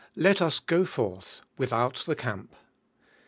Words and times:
LET 0.15 0.41
US 0.41 0.57
GO 0.59 0.83
FORTH, 0.83 1.41
WITHOUT 1.59 2.05
THE 2.07 2.15
CAMP. 2.15 2.55